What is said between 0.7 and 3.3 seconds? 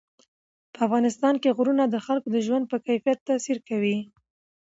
په افغانستان کې غرونه د خلکو د ژوند په کیفیت